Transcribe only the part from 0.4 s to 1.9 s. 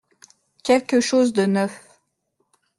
Quelque chose de neuf.